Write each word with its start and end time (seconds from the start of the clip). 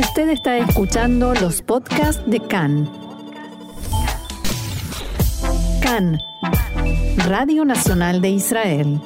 Usted 0.00 0.30
está 0.30 0.56
escuchando 0.56 1.34
los 1.34 1.60
podcasts 1.60 2.22
de 2.26 2.40
CAN. 2.40 2.90
CAN, 5.82 6.18
Radio 7.26 7.66
Nacional 7.66 8.22
de 8.22 8.30
Israel. 8.30 8.98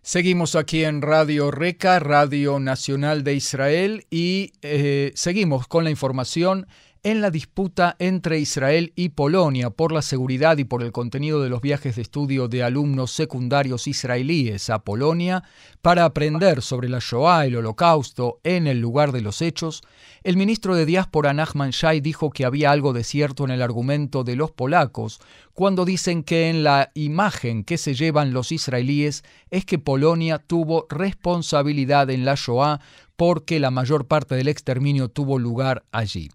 Seguimos 0.00 0.56
aquí 0.56 0.84
en 0.84 1.02
Radio 1.02 1.50
Reca, 1.50 1.98
Radio 1.98 2.58
Nacional 2.58 3.22
de 3.22 3.34
Israel, 3.34 4.06
y 4.08 4.54
eh, 4.62 5.12
seguimos 5.14 5.68
con 5.68 5.84
la 5.84 5.90
información 5.90 6.66
en 7.04 7.20
la 7.20 7.32
disputa 7.32 7.96
entre 7.98 8.38
Israel 8.38 8.92
y 8.94 9.08
Polonia 9.08 9.70
por 9.70 9.90
la 9.90 10.02
seguridad 10.02 10.58
y 10.58 10.64
por 10.64 10.84
el 10.84 10.92
contenido 10.92 11.42
de 11.42 11.48
los 11.48 11.60
viajes 11.60 11.96
de 11.96 12.02
estudio 12.02 12.46
de 12.46 12.62
alumnos 12.62 13.10
secundarios 13.10 13.88
israelíes 13.88 14.70
a 14.70 14.78
Polonia 14.78 15.42
para 15.80 16.04
aprender 16.04 16.62
sobre 16.62 16.88
la 16.88 17.00
Shoah, 17.00 17.46
el 17.46 17.56
Holocausto, 17.56 18.38
en 18.44 18.68
el 18.68 18.78
lugar 18.78 19.10
de 19.10 19.20
los 19.20 19.42
hechos, 19.42 19.82
el 20.22 20.36
ministro 20.36 20.76
de 20.76 20.86
Diáspora 20.86 21.34
Nachman 21.34 21.70
Shai 21.70 22.00
dijo 22.00 22.30
que 22.30 22.44
había 22.44 22.70
algo 22.70 22.92
de 22.92 23.02
cierto 23.02 23.44
en 23.44 23.50
el 23.50 23.62
argumento 23.62 24.22
de 24.22 24.36
los 24.36 24.52
polacos 24.52 25.20
cuando 25.54 25.84
dicen 25.84 26.22
que 26.22 26.48
en 26.48 26.62
la 26.62 26.92
imagen 26.94 27.64
que 27.64 27.78
se 27.78 27.94
llevan 27.94 28.32
los 28.32 28.52
israelíes 28.52 29.24
es 29.50 29.64
que 29.64 29.80
Polonia 29.80 30.38
tuvo 30.38 30.86
responsabilidad 30.88 32.10
en 32.10 32.24
la 32.24 32.36
Shoah 32.36 32.80
porque 33.16 33.60
la 33.60 33.70
mayor 33.70 34.06
parte 34.06 34.34
del 34.34 34.48
exterminio 34.48 35.08
tuvo 35.08 35.38
lugar 35.38 35.84
allí. 35.92 36.30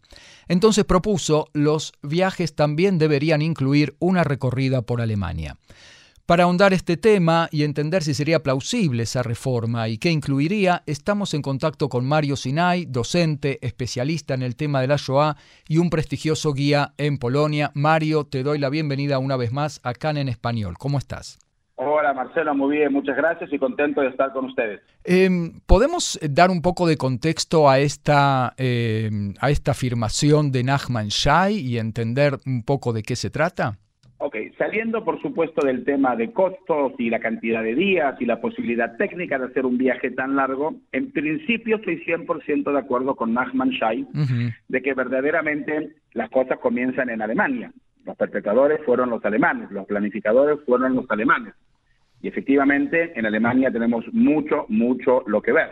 Entonces 0.47 0.85
propuso 0.85 1.49
los 1.53 1.93
viajes 2.01 2.55
también 2.55 2.97
deberían 2.97 3.41
incluir 3.41 3.95
una 3.99 4.23
recorrida 4.23 4.81
por 4.81 5.01
Alemania. 5.01 5.57
Para 6.27 6.43
ahondar 6.43 6.73
este 6.73 6.97
tema 6.97 7.47
y 7.53 7.63
entender 7.63 8.03
si 8.03 8.13
sería 8.13 8.43
plausible 8.43 9.03
esa 9.03 9.23
reforma 9.23 9.87
y 9.87 9.97
qué 9.97 10.11
incluiría, 10.11 10.83
estamos 10.85 11.33
en 11.33 11.41
contacto 11.41 11.87
con 11.87 12.05
Mario 12.05 12.35
Sinai, 12.35 12.85
docente, 12.85 13.65
especialista 13.65 14.33
en 14.33 14.41
el 14.41 14.57
tema 14.57 14.81
de 14.81 14.87
la 14.87 14.97
Shoah 14.97 15.37
y 15.69 15.77
un 15.77 15.89
prestigioso 15.89 16.51
guía 16.51 16.93
en 16.97 17.17
Polonia. 17.17 17.71
Mario, 17.75 18.25
te 18.25 18.43
doy 18.43 18.59
la 18.59 18.69
bienvenida 18.69 19.19
una 19.19 19.37
vez 19.37 19.53
más 19.53 19.79
acá 19.83 20.09
en 20.09 20.27
Español. 20.27 20.75
¿Cómo 20.77 20.97
estás? 20.97 21.39
Hola 22.07 22.23
Marcelo, 22.23 22.55
muy 22.55 22.77
bien, 22.77 22.93
muchas 22.93 23.17
gracias 23.17 23.51
y 23.51 23.59
contento 23.59 23.99
de 23.99 24.07
estar 24.07 24.31
con 24.31 24.45
ustedes. 24.45 24.79
Eh, 25.03 25.27
¿Podemos 25.65 26.17
dar 26.31 26.49
un 26.49 26.61
poco 26.61 26.87
de 26.87 26.95
contexto 26.95 27.69
a 27.69 27.79
esta, 27.79 28.53
eh, 28.57 29.09
a 29.41 29.49
esta 29.49 29.71
afirmación 29.71 30.53
de 30.53 30.63
Nachman 30.63 31.09
Shai 31.09 31.55
y 31.55 31.77
entender 31.77 32.37
un 32.45 32.63
poco 32.63 32.93
de 32.93 33.03
qué 33.03 33.17
se 33.17 33.29
trata? 33.29 33.77
Ok, 34.19 34.37
saliendo 34.57 35.03
por 35.03 35.21
supuesto 35.21 35.65
del 35.65 35.83
tema 35.83 36.15
de 36.15 36.31
costos 36.31 36.93
y 36.97 37.09
la 37.09 37.19
cantidad 37.19 37.61
de 37.61 37.75
días 37.75 38.15
y 38.21 38.25
la 38.25 38.39
posibilidad 38.39 38.95
técnica 38.95 39.37
de 39.37 39.47
hacer 39.47 39.65
un 39.65 39.77
viaje 39.77 40.09
tan 40.11 40.37
largo, 40.37 40.75
en 40.93 41.11
principio 41.11 41.75
estoy 41.75 42.01
100% 42.05 42.71
de 42.71 42.79
acuerdo 42.79 43.17
con 43.17 43.33
Nachman 43.33 43.71
Shai 43.71 44.07
de 44.69 44.81
que 44.81 44.93
verdaderamente 44.93 45.97
las 46.13 46.29
cosas 46.29 46.57
comienzan 46.59 47.09
en 47.09 47.21
Alemania. 47.21 47.73
Los 48.05 48.15
perpetradores 48.15 48.79
fueron 48.85 49.09
los 49.09 49.25
alemanes, 49.25 49.69
los 49.71 49.85
planificadores 49.85 50.59
fueron 50.65 50.95
los 50.95 51.11
alemanes. 51.11 51.53
Y 52.21 52.27
efectivamente 52.27 53.13
en 53.17 53.25
Alemania 53.25 53.71
tenemos 53.71 54.05
mucho, 54.13 54.65
mucho 54.69 55.23
lo 55.27 55.41
que 55.41 55.51
ver. 55.51 55.71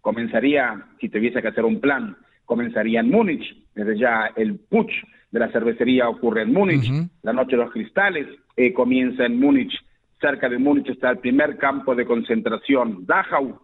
Comenzaría, 0.00 0.86
si 1.00 1.08
tuviese 1.08 1.42
que 1.42 1.48
hacer 1.48 1.64
un 1.64 1.80
plan, 1.80 2.16
comenzaría 2.44 3.00
en 3.00 3.10
Múnich, 3.10 3.44
desde 3.74 3.98
ya 3.98 4.32
el 4.36 4.58
putsch 4.58 4.92
de 5.30 5.40
la 5.40 5.50
cervecería 5.50 6.08
ocurre 6.08 6.42
en 6.42 6.52
Múnich, 6.52 6.90
la 7.22 7.32
noche 7.32 7.52
de 7.52 7.64
los 7.64 7.72
cristales 7.72 8.26
eh, 8.56 8.72
comienza 8.72 9.24
en 9.24 9.38
Múnich, 9.38 9.72
cerca 10.20 10.48
de 10.48 10.58
Múnich 10.58 10.88
está 10.88 11.10
el 11.10 11.18
primer 11.18 11.56
campo 11.56 11.94
de 11.94 12.04
concentración, 12.04 13.06
Dachau, 13.06 13.58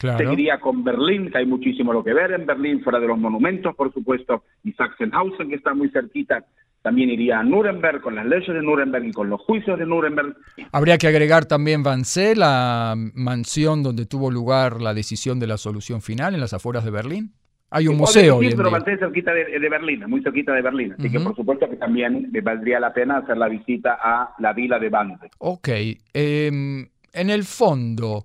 Seguiría 0.00 0.58
con 0.58 0.82
Berlín, 0.82 1.30
que 1.30 1.38
hay 1.38 1.46
muchísimo 1.46 1.92
lo 1.92 2.02
que 2.02 2.14
ver 2.14 2.32
en 2.32 2.46
Berlín, 2.46 2.82
fuera 2.82 2.98
de 2.98 3.06
los 3.06 3.18
monumentos, 3.18 3.76
por 3.76 3.92
supuesto, 3.92 4.44
y 4.64 4.72
Sachsenhausen, 4.72 5.50
que 5.50 5.56
está 5.56 5.74
muy 5.74 5.90
cerquita. 5.90 6.42
También 6.82 7.10
iría 7.10 7.40
a 7.40 7.42
Nuremberg 7.42 8.00
con 8.00 8.14
las 8.14 8.24
leyes 8.24 8.48
de 8.48 8.62
Nuremberg 8.62 9.04
y 9.04 9.12
con 9.12 9.28
los 9.28 9.40
juicios 9.42 9.78
de 9.78 9.84
Nuremberg. 9.84 10.34
Habría 10.72 10.96
que 10.96 11.08
agregar 11.08 11.44
también 11.44 11.84
Wannsee, 11.84 12.34
la 12.34 12.94
mansión 13.14 13.82
donde 13.82 14.06
tuvo 14.06 14.30
lugar 14.30 14.80
la 14.80 14.94
decisión 14.94 15.38
de 15.38 15.46
la 15.46 15.58
solución 15.58 16.00
final 16.00 16.34
en 16.34 16.40
las 16.40 16.54
afueras 16.54 16.84
de 16.84 16.90
Berlín. 16.90 17.34
Hay 17.68 17.86
un 17.86 17.98
museo. 17.98 18.40
Sí, 18.40 18.48
pero 18.56 18.70
Wannsee 18.70 18.94
es 18.94 19.00
cerquita 19.00 19.32
de, 19.32 19.68
Berlín, 19.68 20.04
muy 20.08 20.22
cerquita 20.22 20.52
de 20.52 20.62
Berlín. 20.62 20.94
Así 20.98 21.10
que 21.10 21.20
por 21.20 21.36
supuesto 21.36 21.68
que 21.68 21.76
también 21.76 22.30
me 22.32 22.40
valdría 22.40 22.80
la 22.80 22.92
pena 22.92 23.18
hacer 23.18 23.36
la 23.36 23.48
visita 23.48 23.98
a 24.02 24.34
la 24.38 24.52
vila 24.54 24.78
de 24.78 24.88
Wannsee. 24.88 25.30
Ok. 25.38 25.68
Em, 26.14 26.88
en 27.12 27.30
el 27.30 27.44
fondo, 27.44 28.24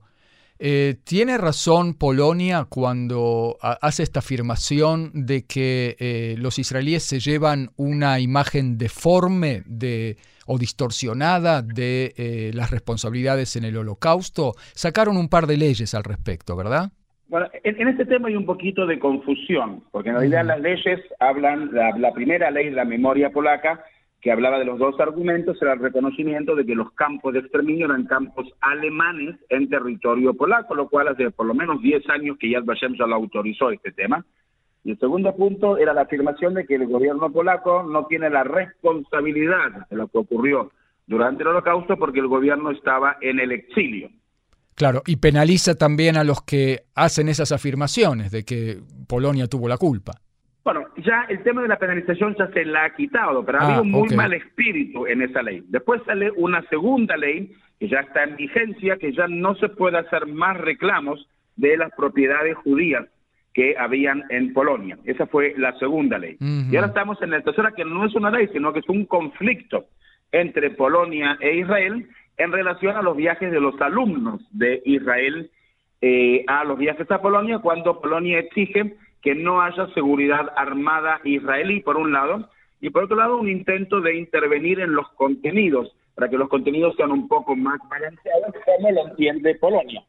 eh, 0.58 0.96
¿Tiene 1.04 1.38
razón 1.38 1.96
Polonia 1.96 2.66
cuando 2.70 3.58
hace 3.62 4.04
esta 4.04 4.20
afirmación 4.20 5.12
de 5.14 5.46
que 5.46 5.98
eh, 6.00 6.36
los 6.38 6.60
israelíes 6.60 7.04
se 7.04 7.20
llevan 7.20 7.70
una 7.76 8.20
imagen 8.22 8.78
deforme 8.78 9.64
de, 9.66 10.16
o 10.46 10.58
distorsionada 10.58 11.62
de 11.62 12.14
eh, 12.18 12.52
las 12.54 12.72
responsabilidades 12.72 13.58
en 13.58 13.66
el 13.66 13.76
holocausto? 13.76 14.54
Sacaron 14.74 15.18
un 15.18 15.28
par 15.28 15.46
de 15.46 15.58
leyes 15.58 15.94
al 15.94 16.06
respecto, 16.06 16.56
¿verdad? 16.56 16.92
Bueno, 17.28 17.48
en, 17.64 17.88
este 17.88 18.06
tema 18.06 18.30
hay 18.30 18.36
un 18.36 18.46
poquito 18.46 18.86
de 18.86 19.00
confusión, 19.00 19.84
porque 19.92 20.10
en 20.10 20.16
realidad 20.16 20.46
las 20.46 20.62
leyes 20.62 21.02
hablan, 21.20 21.72
la, 21.74 22.14
primera 22.14 22.52
ley, 22.52 22.70
la 22.70 22.86
memoria 22.86 23.32
polaca, 23.32 23.84
que 24.26 24.32
hablaba 24.32 24.58
de 24.58 24.66
los 24.66 24.80
dos 24.80 25.00
argumentos, 25.00 25.62
era 25.62 25.74
el 25.74 25.80
reconocimiento 25.80 26.56
de 26.56 26.66
que 26.66 26.74
los 26.74 26.92
campos 26.94 27.32
de 27.32 27.42
exterminio 27.42 27.86
eran 27.86 28.06
campos 28.06 28.48
alemanes 28.60 29.36
en 29.50 29.70
territorio 29.70 30.34
polaco, 30.34 30.74
lo 30.74 30.90
cual 30.90 31.10
hace 31.10 31.30
por 31.30 31.46
lo 31.46 31.54
menos 31.54 31.80
10 31.80 32.10
años 32.10 32.36
que 32.40 32.50
Yad 32.50 32.64
Vashem 32.64 32.96
ya 32.98 33.06
lo 33.06 33.14
autorizó 33.14 33.70
este 33.70 33.92
tema. 33.92 34.26
Y 34.84 34.90
el 34.90 35.00
segundo 35.00 35.36
punto 35.36 35.78
era 35.78 35.94
la 35.94 36.02
afirmación 36.02 36.56
de 36.56 36.66
que 36.66 36.74
el 36.74 36.88
gobierno 36.88 37.32
polaco 37.32 37.84
no 37.84 38.08
tiene 38.08 38.32
la 38.32 38.44
responsabilidad 38.44 39.88
de 39.92 39.96
lo 39.96 40.08
que 40.08 40.18
ocurrió 40.18 40.72
durante 41.06 41.44
el 41.44 41.50
holocausto 41.50 41.96
porque 41.96 42.20
el 42.20 42.28
gobierno 42.28 42.72
estaba 42.72 43.18
en 43.22 43.40
el 43.40 43.52
exilio. 43.52 44.10
Claro, 44.74 45.04
y 45.06 45.18
penaliza 45.18 45.76
también 45.76 46.18
a 46.18 46.24
los 46.24 46.42
que 46.42 46.80
hacen 46.96 47.30
esas 47.30 47.52
afirmaciones 47.52 48.32
de 48.32 48.44
que 48.44 48.80
Polonia 49.08 49.46
tuvo 49.46 49.68
la 49.68 49.78
culpa. 49.78 50.14
Bueno, 50.66 50.88
ya 50.98 51.28
el 51.30 51.44
tema 51.44 51.62
de 51.62 51.68
la 51.68 51.78
penalización 51.78 52.36
ya 52.40 52.48
se 52.48 52.66
la 52.66 52.86
ha 52.86 52.96
quitado, 52.96 53.46
pero 53.46 53.60
ha 53.60 53.66
habido 53.66 53.80
ah, 53.80 53.82
un 53.84 53.92
muy 53.92 54.10
mal 54.16 54.34
espíritu 54.34 55.06
en 55.06 55.22
esa 55.22 55.44
ley. 55.44 55.64
Después 55.68 56.02
sale 56.08 56.32
una 56.32 56.64
segunda 56.70 57.16
ley 57.16 57.54
que 57.80 57.88
ya 57.88 58.00
está 58.00 58.24
en 58.24 58.36
vigencia, 58.36 58.98
que 58.98 59.14
ya 59.14 59.28
no 59.28 59.54
se 59.56 59.70
puede 59.70 60.00
hacer 60.00 60.26
más 60.26 60.58
reclamos 60.58 61.30
de 61.56 61.78
las 61.78 61.92
propiedades 61.96 62.58
judías 62.58 63.06
que 63.54 63.78
habían 63.78 64.24
en 64.30 64.54
Polonia. 64.54 64.98
Esa 65.06 65.28
fue 65.28 65.54
la 65.56 65.78
segunda 65.78 66.18
ley. 66.18 66.36
Y 66.40 66.76
ahora 66.76 66.88
estamos 66.88 67.22
en 67.22 67.30
la 67.30 67.42
tercera, 67.42 67.74
que 67.74 67.86
no 67.86 68.04
es 68.04 68.16
una 68.16 68.32
ley, 68.32 68.50
sino 68.52 68.74
que 68.74 68.80
es 68.80 68.90
un 68.90 69.06
conflicto 69.06 69.86
entre 70.32 70.72
Polonia 70.72 71.38
e 71.42 71.58
Israel 71.58 72.08
en 72.38 72.52
relación 72.52 72.98
a 72.98 73.04
los 73.04 73.16
viajes 73.16 73.52
de 73.52 73.62
los 73.62 73.80
alumnos 73.80 74.42
de 74.50 74.82
Israel 74.84 75.52
eh, 76.02 76.44
a 76.48 76.64
los 76.64 76.78
viajes 76.78 77.10
a 77.12 77.22
Polonia, 77.22 77.60
cuando 77.60 78.02
Polonia 78.02 78.40
exige 78.40 78.96
que 79.26 79.34
no 79.34 79.60
haya 79.60 79.88
seguridad 79.96 80.52
armada 80.56 81.20
israelí, 81.24 81.80
por 81.82 81.98
un 81.98 82.14
lado, 82.14 82.48
y 82.80 82.92
por 82.92 83.06
otro 83.06 83.18
lado 83.18 83.38
un 83.38 83.50
intento 83.50 84.00
de 84.00 84.16
intervenir 84.20 84.80
en 84.80 84.94
los 84.94 85.10
contenidos, 85.14 85.96
para 86.14 86.30
que 86.30 86.38
los 86.38 86.48
contenidos 86.48 86.96
sean 86.96 87.12
un 87.12 87.28
poco 87.28 87.56
más 87.56 87.80
balanceados, 87.90 88.54
como 88.64 88.92
lo 88.92 89.08
entiende 89.08 89.56
Polonia. 89.56 90.04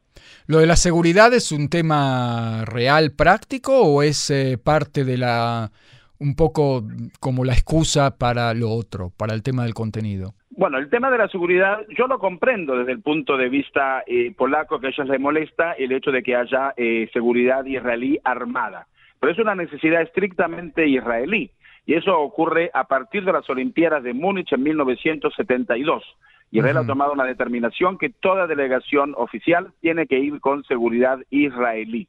¿Lo 0.46 0.58
de 0.58 0.66
la 0.66 0.76
seguridad 0.76 1.32
es 1.32 1.50
un 1.50 1.70
tema 1.70 2.66
real, 2.66 3.12
práctico, 3.16 3.80
o 3.80 4.02
es 4.02 4.28
eh, 4.28 4.58
parte 4.62 5.02
de 5.06 5.16
la, 5.16 5.70
un 6.18 6.36
poco 6.36 6.84
como 7.18 7.46
la 7.46 7.54
excusa 7.54 8.18
para 8.18 8.52
lo 8.52 8.68
otro, 8.68 9.12
para 9.16 9.32
el 9.32 9.42
tema 9.42 9.64
del 9.64 9.72
contenido? 9.72 10.34
Bueno, 10.50 10.76
el 10.76 10.90
tema 10.90 11.10
de 11.10 11.16
la 11.16 11.28
seguridad, 11.28 11.78
yo 11.96 12.06
lo 12.06 12.18
comprendo 12.18 12.76
desde 12.76 12.92
el 12.92 13.00
punto 13.00 13.38
de 13.38 13.48
vista 13.48 14.04
eh, 14.06 14.34
polaco, 14.36 14.78
que 14.78 14.88
a 14.88 14.90
ellos 14.90 15.08
les 15.08 15.20
molesta 15.20 15.72
el 15.72 15.92
hecho 15.92 16.10
de 16.10 16.22
que 16.22 16.36
haya 16.36 16.74
eh, 16.76 17.08
seguridad 17.14 17.64
israelí 17.64 18.18
armada 18.22 18.86
pero 19.20 19.32
es 19.32 19.38
una 19.38 19.54
necesidad 19.54 20.02
estrictamente 20.02 20.86
israelí. 20.86 21.50
Y 21.86 21.94
eso 21.94 22.18
ocurre 22.18 22.70
a 22.74 22.84
partir 22.84 23.24
de 23.24 23.32
las 23.32 23.48
Olimpiadas 23.48 24.02
de 24.02 24.12
Múnich 24.12 24.52
en 24.52 24.62
1972. 24.62 26.02
Israel 26.50 26.76
ha 26.78 26.86
tomado 26.86 27.12
una 27.12 27.24
determinación 27.24 27.98
que 27.98 28.10
toda 28.10 28.46
delegación 28.46 29.14
oficial 29.16 29.72
tiene 29.80 30.06
que 30.06 30.18
ir 30.18 30.40
con 30.40 30.64
seguridad 30.64 31.18
israelí. 31.30 32.08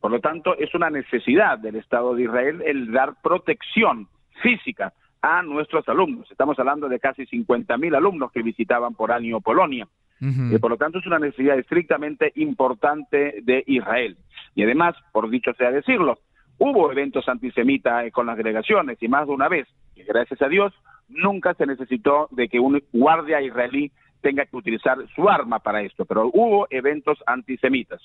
Por 0.00 0.10
lo 0.10 0.20
tanto, 0.20 0.56
es 0.58 0.74
una 0.74 0.90
necesidad 0.90 1.58
del 1.58 1.76
Estado 1.76 2.14
de 2.14 2.24
Israel 2.24 2.62
el 2.66 2.92
dar 2.92 3.14
protección 3.22 4.08
física 4.42 4.92
a 5.22 5.42
nuestros 5.42 5.88
alumnos. 5.88 6.30
Estamos 6.30 6.58
hablando 6.58 6.88
de 6.88 7.00
casi 7.00 7.24
50.000 7.24 7.96
alumnos 7.96 8.30
que 8.30 8.42
visitaban 8.42 8.94
por 8.94 9.10
año 9.10 9.40
Polonia. 9.40 9.88
y 10.20 10.58
por 10.58 10.70
lo 10.70 10.76
tanto, 10.76 10.98
es 10.98 11.06
una 11.06 11.18
necesidad 11.18 11.58
estrictamente 11.58 12.32
importante 12.36 13.40
de 13.42 13.64
Israel. 13.66 14.16
Y 14.54 14.62
además, 14.62 14.94
por 15.12 15.28
dicho 15.30 15.52
sea 15.54 15.70
decirlo, 15.70 16.18
Hubo 16.58 16.90
eventos 16.92 17.28
antisemitas 17.28 18.10
con 18.12 18.26
las 18.26 18.36
delegaciones 18.36 18.98
y 19.00 19.08
más 19.08 19.26
de 19.26 19.32
una 19.32 19.48
vez, 19.48 19.66
y 19.96 20.02
gracias 20.04 20.40
a 20.42 20.48
Dios, 20.48 20.72
nunca 21.08 21.54
se 21.54 21.66
necesitó 21.66 22.28
de 22.30 22.48
que 22.48 22.60
un 22.60 22.82
guardia 22.92 23.40
israelí 23.42 23.90
tenga 24.20 24.46
que 24.46 24.56
utilizar 24.56 24.98
su 25.14 25.28
arma 25.28 25.58
para 25.58 25.82
esto, 25.82 26.04
pero 26.04 26.30
hubo 26.32 26.66
eventos 26.70 27.18
antisemitas. 27.26 28.00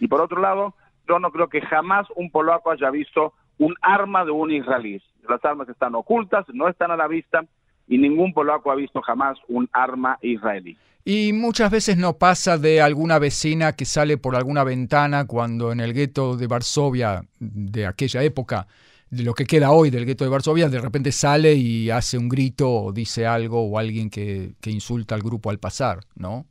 Y 0.00 0.08
por 0.08 0.20
otro 0.20 0.40
lado, 0.40 0.74
yo 1.06 1.18
no 1.18 1.30
creo 1.30 1.48
que 1.48 1.60
jamás 1.60 2.06
un 2.16 2.30
polaco 2.30 2.70
haya 2.70 2.90
visto 2.90 3.34
un 3.58 3.74
arma 3.82 4.24
de 4.24 4.30
un 4.30 4.50
israelí. 4.50 5.02
Las 5.28 5.44
armas 5.44 5.68
están 5.68 5.94
ocultas, 5.94 6.46
no 6.52 6.68
están 6.68 6.90
a 6.90 6.96
la 6.96 7.08
vista 7.08 7.44
y 7.86 7.98
ningún 7.98 8.32
polaco 8.32 8.70
ha 8.70 8.76
visto 8.76 9.02
jamás 9.02 9.38
un 9.48 9.68
arma 9.72 10.18
israelí. 10.22 10.76
Y 11.10 11.32
muchas 11.32 11.70
veces 11.70 11.96
no 11.96 12.18
pasa 12.18 12.58
de 12.58 12.82
alguna 12.82 13.18
vecina 13.18 13.74
que 13.74 13.86
sale 13.86 14.18
por 14.18 14.36
alguna 14.36 14.62
ventana 14.62 15.26
cuando 15.26 15.72
en 15.72 15.80
el 15.80 15.94
gueto 15.94 16.36
de 16.36 16.46
Varsovia 16.46 17.22
de 17.40 17.86
aquella 17.86 18.22
época, 18.22 18.66
de 19.08 19.24
lo 19.24 19.32
que 19.32 19.46
queda 19.46 19.70
hoy 19.70 19.88
del 19.88 20.04
gueto 20.04 20.24
de 20.24 20.30
Varsovia, 20.30 20.68
de 20.68 20.78
repente 20.78 21.10
sale 21.10 21.54
y 21.54 21.88
hace 21.88 22.18
un 22.18 22.28
grito 22.28 22.70
o 22.70 22.92
dice 22.92 23.26
algo 23.26 23.66
o 23.66 23.78
alguien 23.78 24.10
que, 24.10 24.50
que 24.60 24.70
insulta 24.70 25.14
al 25.14 25.22
grupo 25.22 25.48
al 25.48 25.58
pasar, 25.58 26.00
¿no? 26.14 26.44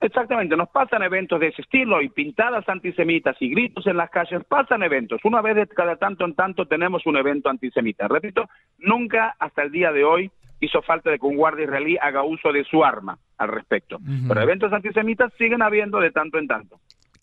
Exactamente, 0.00 0.56
nos 0.56 0.68
pasan 0.68 1.02
eventos 1.02 1.40
de 1.40 1.48
ese 1.48 1.62
estilo 1.62 2.00
y 2.00 2.08
pintadas 2.08 2.68
antisemitas 2.68 3.34
y 3.40 3.50
gritos 3.50 3.88
en 3.88 3.96
las 3.96 4.10
calles, 4.10 4.44
pasan 4.44 4.84
eventos. 4.84 5.18
Una 5.24 5.42
vez 5.42 5.56
de 5.56 5.66
cada 5.66 5.96
tanto 5.96 6.24
en 6.24 6.36
tanto 6.36 6.66
tenemos 6.66 7.04
un 7.06 7.16
evento 7.16 7.48
antisemita. 7.48 8.06
Repito, 8.06 8.48
nunca 8.78 9.34
hasta 9.40 9.62
el 9.62 9.72
día 9.72 9.90
de 9.90 10.04
hoy 10.04 10.30
hizo 10.60 10.82
falta 10.82 11.10
de 11.10 11.18
que 11.18 11.26
un 11.26 11.36
guardia 11.36 11.64
israelí 11.64 11.96
haga 12.00 12.22
uso 12.22 12.52
de 12.52 12.64
su 12.64 12.84
arma 12.84 13.18
al 13.38 13.48
respecto. 13.48 13.98
Pero 14.28 14.40
eventos 14.40 14.72
antisemitas 14.72 15.32
siguen 15.38 15.62
habiendo 15.62 16.00
de 16.00 16.10
tanto 16.10 16.38
en 16.38 16.46
tanto. 16.46 16.80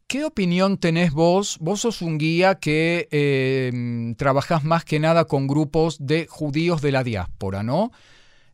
¿Qué 0.07 0.25
opinión 0.25 0.77
tenés 0.77 1.11
vos? 1.11 1.57
Vos 1.59 1.81
sos 1.81 2.01
un 2.03 2.19
guía 2.19 2.59
que 2.59 3.07
eh, 3.11 3.71
trabajás 4.15 4.63
más 4.63 4.85
que 4.85 4.99
nada 4.99 5.25
con 5.25 5.47
grupos 5.47 6.05
de 6.05 6.27
judíos 6.29 6.81
de 6.81 6.91
la 6.91 7.03
diáspora, 7.03 7.63
¿no? 7.63 7.91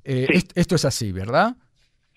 Eh, 0.05 0.27
esto 0.55 0.75
es 0.75 0.85
así, 0.85 1.11
¿verdad? 1.11 1.57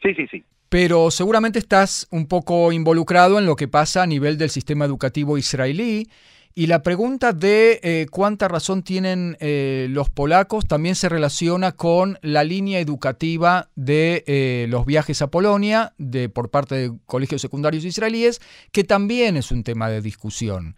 Sí, 0.01 0.15
sí, 0.15 0.27
sí. 0.31 0.45
Pero 0.69 1.11
seguramente 1.11 1.59
estás 1.59 2.07
un 2.11 2.29
poco 2.29 2.73
involucrado 2.73 3.39
en 3.39 3.47
lo 3.47 3.57
que 3.57 3.69
pasa 3.69 4.05
a 4.05 4.07
nivel 4.07 4.39
del 4.39 4.51
sistema 4.51 4.85
educativo 4.85 5.37
israelí 5.37 6.09
y 6.55 6.67
la 6.67 6.83
pregunta 6.83 7.33
de 7.33 7.81
eh, 7.83 8.07
cuánta 8.11 8.47
razón 8.47 8.83
tienen 8.83 9.39
eh, 9.41 9.87
los 9.91 10.11
polacos 10.11 10.67
también 10.67 10.95
se 10.95 11.09
relaciona 11.09 11.73
con 11.73 12.19
la 12.21 12.45
línea 12.45 12.79
educativa 12.79 13.71
de 13.75 14.23
eh, 14.27 14.67
los 14.69 14.85
viajes 14.85 15.23
a 15.23 15.29
Polonia 15.29 15.95
de, 15.97 16.29
por 16.29 16.51
parte 16.51 16.75
de 16.75 16.93
colegios 17.07 17.41
secundarios 17.41 17.85
israelíes, 17.85 18.41
que 18.71 18.85
también 18.85 19.39
es 19.39 19.51
un 19.51 19.65
tema 19.65 19.89
de 19.89 20.03
discusión. 20.03 20.77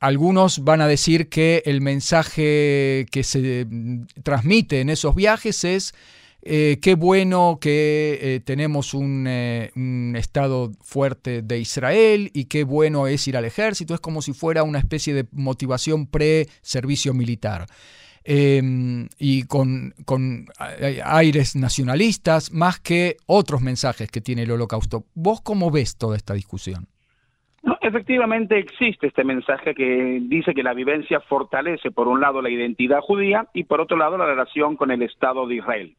algunos 0.00 0.64
van 0.64 0.80
a 0.80 0.86
decir 0.86 1.28
que 1.28 1.62
el 1.66 1.80
mensaje 1.80 3.06
que 3.10 3.22
se 3.24 3.66
mm, 3.68 4.06
transmite 4.22 4.80
en 4.80 4.88
esos 4.88 5.14
viajes 5.14 5.64
es 5.64 5.94
eh, 6.42 6.78
qué 6.80 6.94
bueno 6.94 7.58
que 7.60 8.18
eh, 8.20 8.40
tenemos 8.40 8.94
eh, 8.94 9.70
un, 9.74 10.14
Estado 10.16 10.70
fuerte 10.80 11.42
de 11.42 11.58
Israel 11.58 12.30
y 12.32 12.46
qué 12.46 12.64
bueno 12.64 13.06
es 13.06 13.26
ir 13.26 13.36
al 13.36 13.44
ejército. 13.44 13.94
Es 13.94 14.00
como 14.00 14.22
si 14.22 14.32
fuera 14.32 14.62
una 14.62 14.78
especie 14.78 15.14
de 15.14 15.26
motivación 15.32 16.06
pre-servicio 16.06 17.12
militar. 17.12 17.66
Em, 18.24 19.08
y 19.18 19.44
con, 19.44 19.94
con, 20.04 20.46
aires 21.04 21.56
nacionalistas, 21.56 22.52
más 22.52 22.78
que 22.78 23.16
otros 23.26 23.62
mensajes 23.62 24.10
que 24.10 24.20
tiene 24.20 24.42
el 24.42 24.50
holocausto. 24.50 25.04
¿Vos 25.14 25.40
cómo 25.40 25.70
ves 25.70 25.96
toda 25.96 26.16
esta 26.16 26.34
discusión? 26.34 26.86
No, 27.62 27.78
efectivamente 27.80 28.58
existe 28.58 29.08
este 29.08 29.24
mensaje 29.24 29.74
que 29.74 30.20
dice 30.22 30.54
que 30.54 30.62
la 30.62 30.74
vivencia 30.74 31.20
fortalece 31.20 31.90
por 31.90 32.06
un 32.06 32.20
lado 32.20 32.42
la 32.42 32.50
identidad 32.50 33.00
judía 33.00 33.48
y 33.54 33.64
por 33.64 33.80
otro 33.80 33.96
lado 33.96 34.16
la 34.18 34.26
relación 34.26 34.76
con 34.76 34.90
el 34.90 35.02
Estado 35.02 35.46
de 35.46 35.56
Israel. 35.56 35.96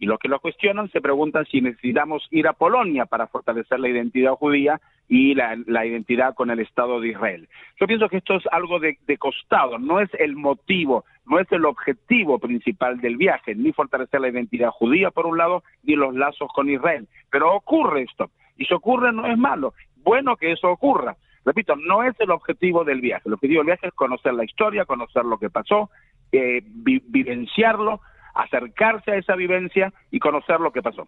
Y 0.00 0.06
los 0.06 0.18
que 0.18 0.28
lo 0.28 0.40
cuestionan 0.40 0.90
se 0.90 1.02
preguntan 1.02 1.44
si 1.44 1.60
necesitamos 1.60 2.26
ir 2.30 2.48
a 2.48 2.54
Polonia 2.54 3.04
para 3.04 3.26
fortalecer 3.26 3.78
la 3.78 3.90
identidad 3.90 4.32
judía 4.32 4.80
y 5.08 5.34
la, 5.34 5.54
identidad 5.84 6.34
con 6.34 6.50
el 6.50 6.58
Estado 6.58 7.00
de 7.00 7.08
Israel. 7.08 7.48
Yo 7.78 7.86
pienso 7.86 8.08
que 8.08 8.16
esto 8.16 8.36
es 8.36 8.44
algo 8.50 8.78
de, 8.80 8.96
costado, 9.18 9.78
no 9.78 10.00
es 10.00 10.08
el 10.18 10.36
motivo, 10.36 11.04
no 11.26 11.38
es 11.38 11.52
el 11.52 11.66
objetivo 11.66 12.38
principal 12.38 12.98
del 13.02 13.18
viaje, 13.18 13.54
ni 13.54 13.72
fortalecer 13.72 14.22
la 14.22 14.30
identidad 14.30 14.70
judía 14.70 15.10
por 15.10 15.26
un 15.26 15.36
lado, 15.36 15.62
ni 15.82 15.96
los 15.96 16.14
lazos 16.14 16.48
con 16.54 16.70
Israel. 16.70 17.06
Pero 17.30 17.54
ocurre 17.54 18.02
esto, 18.02 18.30
y 18.56 18.64
si 18.64 18.72
ocurre 18.72 19.12
no 19.12 19.26
es 19.26 19.36
malo, 19.36 19.74
bueno 19.96 20.36
que 20.36 20.52
eso 20.52 20.70
ocurra. 20.70 21.14
Repito, 21.44 21.76
no 21.76 22.04
es 22.04 22.18
el 22.20 22.30
objetivo 22.30 22.84
del 22.84 23.02
viaje, 23.02 23.24
el 23.26 23.34
objetivo 23.34 23.60
del 23.60 23.66
viaje 23.66 23.88
es 23.88 23.94
conocer 23.94 24.32
la 24.32 24.44
historia, 24.44 24.86
conocer 24.86 25.26
lo 25.26 25.36
que 25.36 25.50
pasó, 25.50 25.90
eh, 26.32 26.62
vivenciarlo, 26.64 28.00
acercarse 28.34 29.12
a 29.12 29.16
esa 29.16 29.34
vivencia 29.36 29.92
y 30.10 30.18
conocer 30.18 30.60
lo 30.60 30.72
que 30.72 30.82
pasó. 30.82 31.06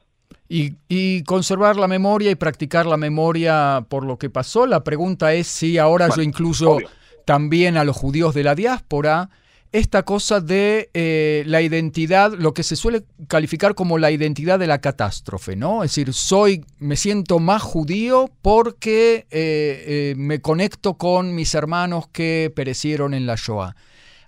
Y, 0.49 1.25
conservar 1.25 1.77
la 1.77 1.89
memoria 1.89 2.31
y 2.31 2.35
practicar 2.35 2.85
la 2.85 2.99
memoria 2.99 3.87
por 3.89 4.05
lo 4.05 4.19
que 4.19 4.29
pasó. 4.29 4.67
La 4.67 4.85
pregunta 4.85 5.33
es 5.33 5.47
si 5.47 5.79
ahora 5.79 6.09
yo 6.15 6.21
incluso 6.23 6.79
también 7.25 7.77
a 7.77 7.85
los 7.85 7.97
judíos 7.97 8.35
de 8.35 8.45
la 8.45 8.55
diáspora 8.55 9.31
esta 9.73 10.03
cosa 10.03 10.41
de 10.41 10.91
eh, 10.93 11.45
la 11.47 11.63
identidad, 11.63 12.35
lo 12.35 12.53
que 12.53 12.63
se 12.63 12.77
suele 12.77 13.05
calificar 13.27 13.75
como 13.75 13.97
la 13.97 14.11
identidad 14.11 14.59
de 14.59 14.67
la 14.67 14.83
catástrofe, 14.83 15.57
¿no? 15.57 15.83
Es 15.83 15.93
decir, 15.93 16.13
soy, 16.13 16.67
me 16.79 16.97
siento 16.97 17.39
más 17.39 17.63
judío 17.63 18.29
porque 18.43 19.27
eh, 19.31 19.85
eh, 20.11 20.15
me 20.19 20.43
conecto 20.43 20.99
con 20.99 21.35
mis 21.35 21.55
hermanos 21.55 22.07
que 22.13 22.53
perecieron 22.55 23.15
en 23.15 23.27
la 23.27 23.37
Shoah. 23.37 23.75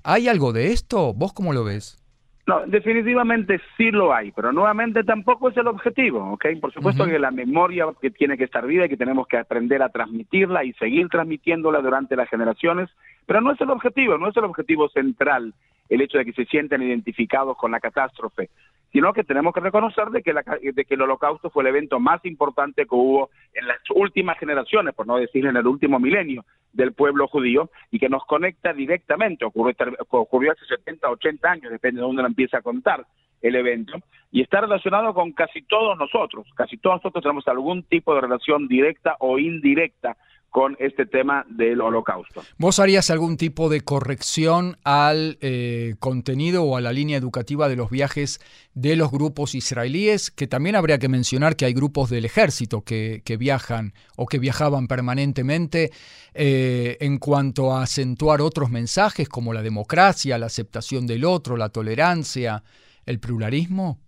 ¿Hay 0.03 0.29
algo 0.29 0.55
de 0.55 0.73
esto? 0.73 1.13
¿Vos 1.13 1.35
cómo 1.35 1.53
lo 1.53 1.63
ves? 1.63 1.99
No, 2.47 2.61
definitivamente 2.67 3.59
sí 3.77 3.91
lo 3.91 4.13
hay, 4.13 4.31
pero 4.33 4.53
nuevamente 4.53 5.03
tampoco 5.03 5.49
es 5.49 5.57
el 5.57 5.67
objetivo, 5.67 6.33
¿ok? 6.33 6.45
Por 6.61 6.75
supuesto 6.75 7.07
que 7.07 7.19
la 7.19 7.31
memoria 7.31 7.87
que 8.01 8.11
tiene 8.11 8.37
que 8.37 8.45
estar 8.45 8.67
viva 8.67 8.85
y 8.85 8.89
que 8.91 8.99
tenemos 8.99 9.27
que 9.27 9.39
aprender 9.39 9.83
a 9.83 9.89
transmitirla 9.89 10.63
y 10.63 10.75
seguir 10.75 11.09
transmitiéndola 11.09 11.81
durante 11.81 12.17
las 12.17 12.29
generaciones, 12.29 12.91
pero 13.25 13.41
no 13.41 13.53
es 13.53 13.61
el 13.63 13.71
objetivo, 13.71 14.19
no 14.19 14.29
es 14.29 14.37
el 14.37 14.45
objetivo 14.45 14.91
central 14.91 15.55
el 15.89 16.01
hecho 16.01 16.19
de 16.19 16.25
que 16.25 16.33
se 16.33 16.45
sientan 16.47 16.83
identificados 16.83 17.57
con 17.57 17.71
la 17.71 17.81
catástrofe 17.81 18.51
sino 18.95 19.13
que 19.13 19.25
tenemos 19.25 19.53
que 19.53 19.59
reconocer 19.59 20.11
de 20.11 20.23
que, 20.23 20.33
de 20.33 20.85
que 20.85 20.95
el 20.95 21.03
holocausto 21.03 21.51
fue 21.51 21.65
el 21.65 21.71
evento 21.71 21.99
más 21.99 22.25
importante 22.25 22.87
que 22.87 22.95
hubo 22.95 23.29
en 23.53 23.67
las 23.67 23.79
últimas 23.93 24.39
generaciones, 24.39 24.95
por 24.95 25.05
no 25.05 25.17
decir 25.17 25.45
en 25.47 25.57
el 25.57 25.67
último 25.67 25.99
milenio, 25.99 26.45
del 26.73 26.93
pueblo 26.93 27.27
judío 27.27 27.71
y 27.91 27.99
que 27.99 28.09
nos 28.09 28.25
conecta 28.25 28.73
directamente. 28.73 29.45
Ocurrió, 29.45 29.75
ocurrió 30.11 30.53
hace 30.53 30.65
70, 30.67 31.11
80 31.11 31.51
años, 31.51 31.73
depende 31.73 32.01
de 32.01 32.07
dónde 32.07 32.23
lo 32.23 32.29
empieza 32.29 32.59
a 32.59 32.63
contar 32.63 33.05
el 33.45 33.57
evento, 33.57 33.99
y 34.33 34.41
está 34.41 34.63
relacionado 34.63 35.13
con 35.13 35.33
casi 35.33 35.63
todos 35.63 35.99
nosotros. 35.99 36.47
Casi 36.57 36.79
todos 36.79 36.97
nosotros 36.97 37.23
tenemos 37.23 37.47
algún 37.47 37.83
tipo 37.83 38.15
de 38.15 38.23
relación 38.23 38.67
directa 38.69 39.17
o 39.21 39.39
indirecta 39.39 40.17
con 40.49 40.77
este 40.79 41.05
tema 41.05 41.45
del 41.49 41.81
holocausto. 41.81 42.43
¿Vos 42.59 42.79
harías 42.79 43.11
algún 43.11 43.37
tipo 43.37 43.69
de 43.69 43.83
corrección 43.83 44.79
al 44.85 45.37
eh, 45.41 45.97
contenido 45.99 46.63
o 46.63 46.77
a 46.77 46.81
la 46.81 46.93
línea 46.93 47.19
educativa 47.19 47.69
de 47.69 47.77
los 47.77 47.91
viajes 47.91 48.41
de 48.73 48.97
los 48.97 49.11
grupos 49.11 49.55
israelíes? 49.55 50.31
Que 50.31 50.47
también 50.47 50.77
habría 50.77 50.99
que 50.99 51.09
mencionar 51.09 51.57
que 51.57 51.67
hay 51.67 51.75
grupos 51.75 52.09
del 52.09 52.25
ejército 52.25 52.83
que, 52.83 53.21
viajan 53.39 53.93
o 54.17 54.27
que 54.27 54.39
viajaban 54.39 54.87
permanentemente 54.87 55.91
eh, 56.35 56.97
en 57.01 57.19
cuanto 57.19 57.75
a 57.75 57.83
acentuar 57.83 58.41
otros 58.41 58.71
mensajes 58.71 59.29
como 59.29 59.53
la 59.53 59.61
democracia, 59.61 60.39
la 60.39 60.47
aceptación 60.47 61.07
del 61.07 61.25
otro, 61.25 61.57
la 61.57 61.69
tolerancia, 61.69 62.63
el 63.07 63.21
pluralismo. 63.21 63.99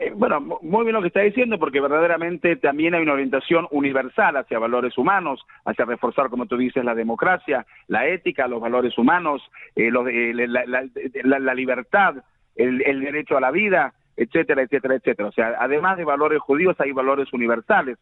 Eh, 0.00 0.12
bueno, 0.16 0.40
muy 0.40 0.84
bien 0.84 0.94
lo 0.94 1.02
que 1.02 1.08
está 1.08 1.20
diciendo, 1.20 1.58
porque 1.58 1.78
verdaderamente 1.78 2.56
también 2.56 2.94
hay 2.94 3.02
una 3.02 3.12
orientación 3.12 3.68
universal 3.70 4.34
hacia 4.38 4.58
valores 4.58 4.96
humanos, 4.96 5.44
hacia 5.66 5.84
reforzar, 5.84 6.30
como 6.30 6.46
tú 6.46 6.56
dices, 6.56 6.82
la 6.82 6.94
democracia, 6.94 7.66
la 7.86 8.06
ética, 8.08 8.48
los 8.48 8.62
valores 8.62 8.96
humanos, 8.96 9.42
eh, 9.76 9.90
la, 9.92 11.54
libertad, 11.54 12.14
el, 12.56 12.78
derecho 12.78 13.36
a 13.36 13.42
la 13.42 13.50
vida, 13.50 13.92
etcétera, 14.16 14.62
etcétera, 14.62 14.94
etcétera. 14.94 15.28
O 15.28 15.32
sea, 15.32 15.54
además 15.60 15.98
de 15.98 16.04
valores 16.04 16.40
judíos, 16.40 16.76
hay 16.80 16.92
valores 16.92 17.30
universales. 17.34 17.98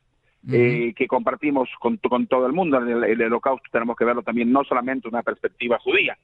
Eh, 0.50 0.94
que 0.96 1.08
compartimos 1.08 1.68
con, 1.80 1.98
todo 1.98 2.46
el 2.46 2.52
mundo. 2.52 2.78
El, 2.78 3.02
el 3.04 3.22
holocausto 3.22 3.68
tenemos 3.72 3.96
que 3.96 4.04
verlo 4.04 4.22
también 4.22 4.52
no 4.52 4.62
solamente 4.62 5.08
una 5.08 5.24
perspectiva 5.24 5.78
judía, 5.80 6.16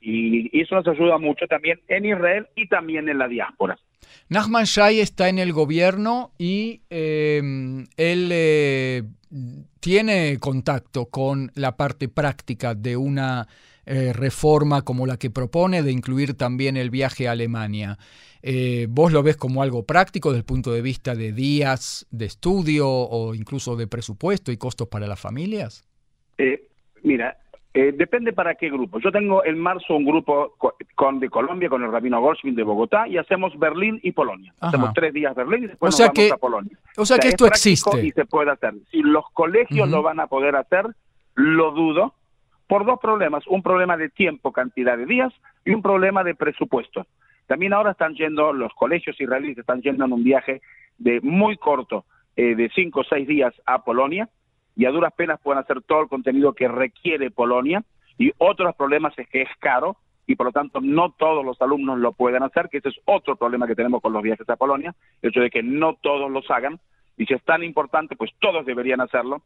y 0.00 0.60
eso 0.60 0.74
nos 0.76 0.88
ayuda 0.88 1.18
mucho 1.18 1.46
también 1.46 1.80
en 1.88 2.06
Israel 2.06 2.46
y 2.56 2.68
también 2.68 3.08
en 3.08 3.18
la 3.18 3.28
diáspora. 3.28 3.78
Nachman 4.28 4.64
Shai 4.64 5.00
está 5.00 5.28
en 5.28 5.38
el 5.40 5.52
gobierno 5.52 6.30
y 6.38 6.82
em, 6.88 7.86
él 7.96 8.28
eh, 8.30 9.02
tiene 9.80 10.38
contacto 10.38 11.06
con 11.06 11.50
la 11.54 11.76
parte 11.76 12.08
práctica 12.08 12.76
de 12.76 12.96
una 12.96 13.48
eh, 13.86 14.12
reforma 14.12 14.82
como 14.82 15.06
la 15.06 15.16
que 15.16 15.30
propone 15.30 15.82
de 15.82 15.90
incluir 15.90 16.34
también 16.34 16.76
el 16.76 16.90
viaje 16.90 17.26
a 17.26 17.32
Alemania. 17.32 17.98
Eh, 18.42 18.86
¿Vos 18.88 19.12
lo 19.12 19.24
ves 19.24 19.36
como 19.36 19.62
algo 19.62 19.84
práctico 19.84 20.30
desde 20.30 20.40
el 20.40 20.44
punto 20.44 20.72
de 20.72 20.80
vista 20.80 21.16
de 21.16 21.32
días 21.32 22.06
de 22.12 22.26
estudio 22.26 22.88
o 22.88 23.34
incluso 23.34 23.74
de 23.74 23.88
presupuesto 23.88 24.52
y 24.52 24.56
costos 24.56 24.88
para 24.88 25.06
las 25.06 25.20
familias? 25.20 25.84
mira, 27.02 27.36
eh, 27.72 27.92
depende 27.96 28.32
para 28.32 28.56
qué 28.56 28.68
grupo. 28.68 28.98
Yo 28.98 29.12
tengo 29.12 29.44
en 29.44 29.58
marzo 29.58 29.94
un 29.94 30.04
grupo 30.04 30.56
con, 30.96 31.20
de 31.20 31.30
Colombia, 31.30 31.68
con 31.68 31.84
el 31.84 31.92
Rabino 31.92 32.20
Gorsvin 32.20 32.56
de 32.56 32.64
Bogotá, 32.64 33.06
y 33.06 33.16
hacemos 33.16 33.56
Berlín 33.58 34.00
y 34.02 34.12
Polonia. 34.12 34.52
Hacemos 34.60 34.92
tres 34.92 35.12
días 35.12 35.34
Berlín 35.36 35.64
y 35.64 35.66
después 35.68 35.98
nos 35.98 36.08
vamos 36.08 36.32
a 36.32 36.36
Polonia. 36.36 36.78
O 36.96 37.06
sea, 37.06 37.18
que 37.18 37.28
esto 37.28 37.46
existe. 37.46 38.04
Y 38.04 38.10
se 38.10 38.24
puede 38.24 38.50
hacer. 38.50 38.74
Si 38.90 39.02
los 39.02 39.24
colegios 39.32 39.88
lo 39.88 40.02
van 40.02 40.18
a 40.18 40.26
poder 40.26 40.56
hacer, 40.56 40.84
lo 41.34 41.70
dudo, 41.70 42.14
por 42.66 42.84
dos 42.84 42.98
problemas, 43.00 43.46
un 43.46 43.62
problema 43.62 43.96
de 43.96 44.08
tiempo, 44.08 44.52
cantidad 44.52 44.96
de 44.96 45.06
días, 45.06 45.32
y 45.64 45.70
un 45.70 45.82
problema 45.82 46.24
de 46.24 46.34
presupuesto. 46.34 47.06
También 47.46 47.72
ahora 47.72 47.92
están 47.92 48.14
yendo, 48.14 48.52
los 48.52 48.72
colegios 48.74 49.20
israelíes 49.20 49.58
están 49.58 49.80
yendo 49.82 50.04
en 50.04 50.12
un 50.12 50.24
viaje 50.24 50.60
de 50.98 51.20
muy 51.20 51.56
corto, 51.56 52.04
eh, 52.36 52.54
de 52.54 52.68
cinco 52.74 53.00
o 53.00 53.04
seis 53.04 53.26
días 53.26 53.54
a 53.66 53.84
Polonia, 53.84 54.28
y 54.80 54.86
a 54.86 54.90
duras 54.90 55.12
penas 55.14 55.38
pueden 55.42 55.60
hacer 55.62 55.82
todo 55.82 56.00
el 56.00 56.08
contenido 56.08 56.54
que 56.54 56.66
requiere 56.66 57.30
Polonia, 57.30 57.84
y 58.16 58.32
otros 58.38 58.74
problemas 58.76 59.12
es 59.18 59.28
que 59.28 59.42
es 59.42 59.48
caro, 59.58 59.98
y 60.26 60.36
por 60.36 60.46
lo 60.46 60.52
tanto 60.52 60.80
no 60.80 61.10
todos 61.10 61.44
los 61.44 61.60
alumnos 61.60 61.98
lo 61.98 62.12
pueden 62.12 62.42
hacer, 62.42 62.70
que 62.70 62.78
ese 62.78 62.88
es 62.88 62.98
otro 63.04 63.36
problema 63.36 63.66
que 63.66 63.74
tenemos 63.74 64.00
con 64.00 64.14
los 64.14 64.22
viajes 64.22 64.48
a 64.48 64.56
Polonia, 64.56 64.94
el 65.20 65.28
hecho 65.28 65.42
de 65.42 65.50
que 65.50 65.62
no 65.62 65.96
todos 66.00 66.30
los 66.30 66.50
hagan, 66.50 66.80
y 67.18 67.26
si 67.26 67.34
es 67.34 67.44
tan 67.44 67.62
importante, 67.62 68.16
pues 68.16 68.30
todos 68.38 68.64
deberían 68.64 69.02
hacerlo, 69.02 69.42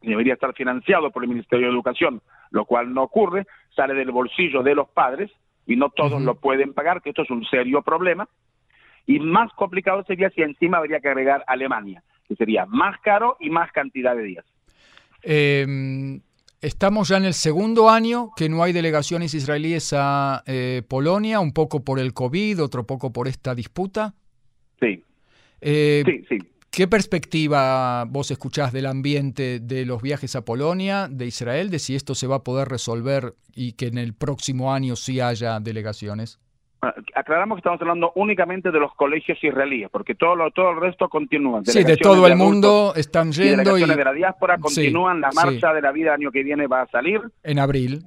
debería 0.00 0.34
estar 0.34 0.52
financiado 0.52 1.12
por 1.12 1.22
el 1.22 1.28
Ministerio 1.28 1.68
de 1.68 1.74
Educación, 1.74 2.20
lo 2.50 2.64
cual 2.64 2.92
no 2.92 3.04
ocurre, 3.04 3.46
sale 3.76 3.94
del 3.94 4.10
bolsillo 4.10 4.64
de 4.64 4.74
los 4.74 4.88
padres 4.88 5.30
y 5.64 5.76
no 5.76 5.90
todos 5.90 6.20
lo 6.20 6.34
pueden 6.34 6.74
pagar, 6.74 7.02
que 7.02 7.10
esto 7.10 7.22
es 7.22 7.30
un 7.30 7.44
serio 7.44 7.82
problema. 7.82 8.28
Y 9.06 9.20
más 9.20 9.52
complicado 9.52 10.02
sería 10.08 10.30
si 10.30 10.42
encima 10.42 10.78
habría 10.78 10.98
que 10.98 11.06
agregar 11.06 11.44
Alemania, 11.46 12.02
que 12.26 12.34
sería 12.34 12.66
más 12.66 13.00
caro 13.02 13.36
y 13.38 13.48
más 13.48 13.70
cantidad 13.70 14.16
de 14.16 14.24
días. 14.24 14.44
Em, 15.22 16.20
estamos 16.60 17.08
ya 17.08 17.16
en 17.16 17.24
el 17.24 17.34
segundo 17.34 17.90
año 17.90 18.30
que 18.36 18.48
no 18.48 18.62
hay 18.62 18.72
delegaciones 18.72 19.34
israelíes 19.34 19.92
a 19.96 20.42
eh, 20.46 20.82
Polonia, 20.86 21.40
un 21.40 21.52
poco 21.52 21.84
por 21.84 21.98
el 21.98 22.12
COVID, 22.12 22.62
otro 22.62 22.86
poco 22.86 23.12
por 23.12 23.28
esta 23.28 23.54
disputa. 23.54 24.14
Sí. 24.80 25.02
Eh, 25.60 26.02
sí, 26.06 26.24
sí. 26.28 26.38
¿Qué 26.72 26.88
perspectiva 26.88 28.06
vos 28.06 28.30
escuchás 28.30 28.72
del 28.72 28.86
ambiente 28.86 29.60
de 29.60 29.84
los 29.84 30.00
viajes 30.00 30.34
a 30.36 30.44
Polonia, 30.44 31.06
de 31.06 31.26
Israel, 31.26 31.68
de 31.68 31.78
si 31.78 31.94
esto 31.94 32.14
se 32.14 32.26
va 32.26 32.36
a 32.36 32.44
poder 32.44 32.68
resolver 32.68 33.34
y 33.54 33.72
que 33.72 33.88
en 33.88 33.98
el 33.98 34.14
próximo 34.14 34.72
año 34.72 34.96
sí 34.96 35.20
haya 35.20 35.60
delegaciones? 35.60 36.40
Ah, 36.84 36.92
aclaramos 37.14 37.56
que 37.56 37.60
estamos 37.60 37.80
hablando 37.80 38.10
únicamente 38.16 38.72
de 38.72 38.80
los 38.80 38.92
colegios 38.94 39.38
israelíes, 39.42 39.88
porque 39.88 40.16
todo, 40.16 40.34
lo, 40.34 40.50
todo 40.50 40.70
el 40.70 40.80
resto 40.80 41.08
continúa. 41.08 41.62
Sí, 41.64 41.84
de 41.84 41.96
todo 41.96 42.26
el 42.26 42.34
mundo 42.34 42.92
están 42.96 43.30
yendo. 43.30 43.78
Y 43.78 43.84
de 43.84 44.04
la 44.04 44.12
diáspora 44.12 44.58
continúan, 44.58 45.20
la 45.20 45.30
marcha 45.30 45.72
de 45.72 45.80
la 45.80 45.92
vida 45.92 46.14
año 46.14 46.32
que 46.32 46.42
viene 46.42 46.66
va 46.66 46.82
a 46.82 46.86
salir. 46.88 47.20
En 47.44 47.60
abril, 47.60 48.02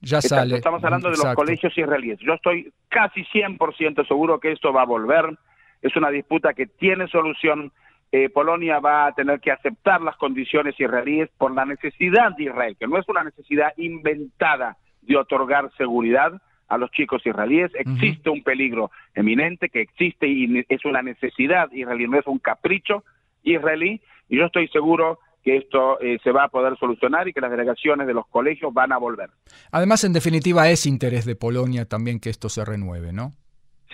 ya 0.00 0.20
sale. 0.22 0.54
Estamos 0.54 0.84
hablando 0.84 1.10
de 1.10 1.16
los 1.16 1.34
colegios 1.34 1.76
israelíes. 1.76 2.20
Yo 2.20 2.34
estoy 2.34 2.72
casi 2.88 3.24
100% 3.24 4.06
seguro 4.06 4.38
que 4.38 4.52
esto 4.52 4.72
va 4.72 4.82
a 4.82 4.86
volver. 4.86 5.36
Es 5.82 5.96
una 5.96 6.10
disputa 6.10 6.54
que 6.54 6.66
tiene 6.66 7.08
solución 7.08 7.72
eh, 8.12 8.28
Polonia 8.28 8.78
va 8.78 9.06
a 9.06 9.12
tener 9.14 9.40
que 9.40 9.50
aceptar 9.50 10.00
las 10.00 10.16
condiciones 10.16 10.78
israelíes 10.78 11.28
por 11.36 11.52
la 11.52 11.64
necesidad 11.64 12.36
de 12.36 12.44
Israel, 12.44 12.76
que 12.78 12.86
no 12.86 12.98
es 12.98 13.08
una 13.08 13.24
necesidad 13.24 13.72
inventada 13.76 14.76
de 15.02 15.16
otorgar 15.16 15.72
seguridad 15.76 16.40
a 16.68 16.78
los 16.78 16.90
chicos 16.90 17.24
israelíes. 17.24 17.70
Existe 17.74 18.30
un 18.30 18.42
peligro 18.42 18.90
eminente 19.14 19.68
que 19.68 19.80
existe 19.80 20.26
y 20.26 20.64
es 20.68 20.84
una 20.84 21.02
necesidad 21.02 21.70
israelí, 21.72 22.08
no 22.08 22.18
es 22.18 22.26
un 22.26 22.38
capricho 22.38 23.04
israelí, 23.42 24.00
y 24.28 24.38
yo 24.38 24.46
estoy 24.46 24.68
seguro 24.68 25.20
que 25.44 25.58
esto 25.58 26.00
eh, 26.00 26.18
se 26.24 26.32
va 26.32 26.44
a 26.44 26.48
poder 26.48 26.76
solucionar 26.76 27.28
y 27.28 27.32
que 27.32 27.40
las 27.40 27.52
delegaciones 27.52 28.08
de 28.08 28.14
los 28.14 28.26
colegios 28.26 28.74
van 28.74 28.90
a 28.90 28.98
volver. 28.98 29.30
Además, 29.70 30.02
en 30.02 30.12
definitiva, 30.12 30.68
es 30.68 30.86
interés 30.86 31.24
de 31.24 31.36
Polonia 31.36 31.84
también 31.84 32.18
que 32.18 32.30
esto 32.30 32.48
se 32.48 32.64
renueve, 32.64 33.12
¿no? 33.12 33.32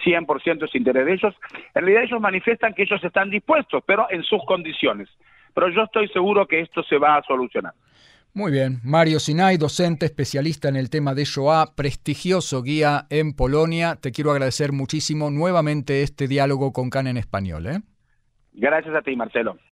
100% 0.03 0.65
es 0.65 0.75
interés 0.75 1.05
de 1.05 1.13
ellos. 1.13 1.35
En 1.75 1.83
realidad 1.83 2.05
ellos 2.05 2.21
manifiestan 2.21 2.73
que 2.73 2.85
ellos 2.85 3.05
están 3.05 3.29
dispuestos, 3.29 3.85
pero 3.87 4.07
en 4.11 4.23
sus 4.23 4.43
condiciones. 4.47 5.09
Pero 5.55 5.69
yo 5.69 5.83
estoy 5.83 6.09
seguro 6.09 6.47
que 6.47 6.61
esto 6.61 6.83
se 6.85 6.97
va 6.97 7.17
a 7.17 7.23
solucionar. 7.23 7.75
Muy 8.35 8.51
bien. 8.51 8.81
Mario 8.83 9.21
Sinay, 9.21 9.59
docente, 9.59 10.07
especialista 10.07 10.69
en 10.69 10.77
el 10.77 10.89
tema 10.89 11.15
de 11.15 11.25
Shoah, 11.25 11.75
prestigioso 11.77 12.63
guía 12.63 13.07
en 13.11 13.35
Polonia. 13.35 13.97
Te 13.97 14.11
quiero 14.11 14.31
agradecer 14.31 14.73
muchísimo 14.73 15.31
nuevamente 15.31 16.03
este 16.03 16.29
diálogo 16.29 16.73
con 16.73 16.89
CAN 16.89 17.09
en 17.09 17.19
español. 17.19 17.67
¿eh? 17.67 17.81
Gracias 18.55 18.95
a 18.95 19.03
ti, 19.03 19.17
Marcelo. 19.17 19.59